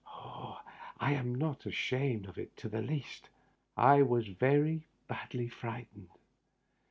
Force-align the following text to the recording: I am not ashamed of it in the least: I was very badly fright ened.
I 0.99 1.11
am 1.13 1.35
not 1.35 1.67
ashamed 1.67 2.25
of 2.25 2.39
it 2.39 2.59
in 2.63 2.71
the 2.71 2.81
least: 2.81 3.29
I 3.77 4.01
was 4.01 4.29
very 4.29 4.87
badly 5.07 5.47
fright 5.47 5.89
ened. 5.95 6.07